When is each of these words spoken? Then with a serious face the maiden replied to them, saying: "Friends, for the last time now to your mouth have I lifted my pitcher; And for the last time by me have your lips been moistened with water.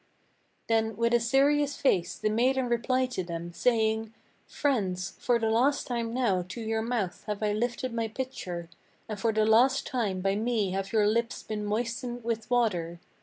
Then 0.65 0.97
with 0.97 1.13
a 1.13 1.19
serious 1.19 1.77
face 1.77 2.17
the 2.17 2.31
maiden 2.31 2.67
replied 2.67 3.11
to 3.11 3.23
them, 3.23 3.53
saying: 3.53 4.15
"Friends, 4.47 5.13
for 5.19 5.37
the 5.37 5.51
last 5.51 5.85
time 5.85 6.11
now 6.11 6.41
to 6.49 6.59
your 6.59 6.81
mouth 6.81 7.23
have 7.25 7.43
I 7.43 7.53
lifted 7.53 7.93
my 7.93 8.07
pitcher; 8.07 8.67
And 9.07 9.19
for 9.19 9.31
the 9.31 9.45
last 9.45 9.85
time 9.85 10.19
by 10.21 10.33
me 10.35 10.71
have 10.71 10.91
your 10.91 11.05
lips 11.05 11.43
been 11.43 11.63
moistened 11.63 12.23
with 12.23 12.49
water. 12.49 12.99